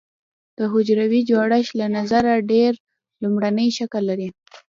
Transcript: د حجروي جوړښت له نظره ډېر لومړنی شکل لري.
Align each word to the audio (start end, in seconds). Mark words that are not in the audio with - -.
د 0.57 0.59
حجروي 0.71 1.21
جوړښت 1.29 1.71
له 1.79 1.87
نظره 1.97 2.33
ډېر 2.51 2.71
لومړنی 3.21 3.67
شکل 3.77 4.03
لري. 4.09 4.29